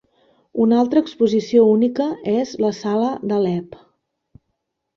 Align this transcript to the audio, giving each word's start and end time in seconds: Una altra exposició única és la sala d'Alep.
Una 0.63 0.79
altra 0.83 1.03
exposició 1.07 1.67
única 1.75 2.09
és 2.33 2.55
la 2.67 2.73
sala 2.81 3.13
d'Alep. 3.33 3.79